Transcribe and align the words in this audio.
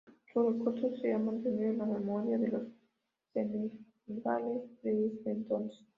Su 0.33 0.49
recuerdo 0.65 0.97
se 0.97 1.13
ha 1.13 1.19
mantenido 1.19 1.69
en 1.69 1.77
la 1.77 1.85
memoria 1.85 2.39
de 2.39 2.47
los 2.47 2.63
senegaleses 3.35 4.79
desde 4.81 5.31
entonces. 5.31 5.85